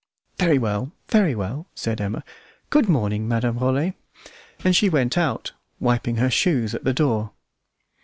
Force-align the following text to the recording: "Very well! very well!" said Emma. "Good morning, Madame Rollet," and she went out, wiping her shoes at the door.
"Very 0.39 0.57
well! 0.57 0.93
very 1.09 1.35
well!" 1.35 1.67
said 1.75 2.01
Emma. 2.01 2.23
"Good 2.71 2.89
morning, 2.89 3.27
Madame 3.27 3.59
Rollet," 3.59 3.93
and 4.63 4.75
she 4.75 4.89
went 4.89 5.15
out, 5.15 5.51
wiping 5.79 6.15
her 6.15 6.31
shoes 6.31 6.73
at 6.73 6.83
the 6.83 6.91
door. 6.91 7.33